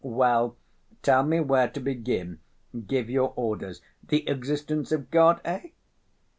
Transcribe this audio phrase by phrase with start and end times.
[0.03, 0.55] "Well,
[1.03, 2.39] tell me where to begin,
[2.87, 3.83] give your orders.
[4.01, 5.67] The existence of God, eh?"